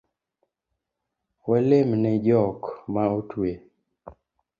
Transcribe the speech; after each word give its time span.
Walem 1.47 1.89
ne 2.01 2.11
jok 2.25 2.61
maotwe 2.93 3.49